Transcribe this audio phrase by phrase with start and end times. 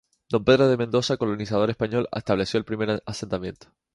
[0.33, 3.67] Don Pedro de Mendoza, colonizador español, estableció el primer asentamiento.